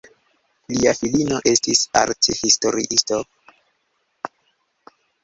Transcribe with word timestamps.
Lia 0.77 0.93
filino 0.99 1.37
estis 1.51 1.81
arthistoriisto. 2.01 3.21